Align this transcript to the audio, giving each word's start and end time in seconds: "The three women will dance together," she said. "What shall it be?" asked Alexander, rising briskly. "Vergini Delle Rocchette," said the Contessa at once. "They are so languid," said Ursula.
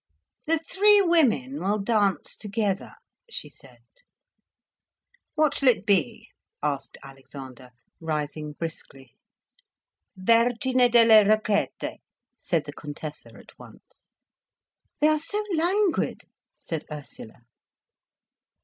"The 0.47 0.57
three 0.57 0.99
women 0.99 1.61
will 1.61 1.77
dance 1.77 2.35
together," 2.35 2.95
she 3.29 3.49
said. 3.49 3.83
"What 5.35 5.53
shall 5.53 5.69
it 5.69 5.85
be?" 5.85 6.29
asked 6.63 6.97
Alexander, 7.03 7.69
rising 7.99 8.53
briskly. 8.53 9.13
"Vergini 10.17 10.89
Delle 10.91 11.23
Rocchette," 11.25 11.99
said 12.35 12.65
the 12.65 12.73
Contessa 12.73 13.29
at 13.35 13.51
once. 13.59 14.17
"They 15.01 15.07
are 15.07 15.19
so 15.19 15.43
languid," 15.55 16.23
said 16.65 16.83
Ursula. 16.91 17.41